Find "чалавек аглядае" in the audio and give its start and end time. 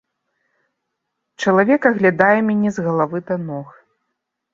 1.43-2.39